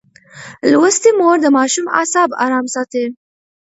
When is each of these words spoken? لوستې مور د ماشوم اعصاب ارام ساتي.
لوستې 0.71 1.09
مور 1.19 1.37
د 1.41 1.47
ماشوم 1.57 1.85
اعصاب 1.97 2.29
ارام 2.43 2.65
ساتي. 2.73 3.03